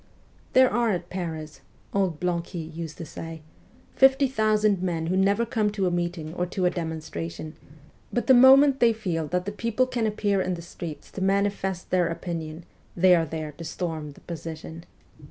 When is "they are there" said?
12.97-13.51